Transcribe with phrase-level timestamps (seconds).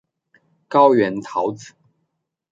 [0.67, 1.73] 高原苕子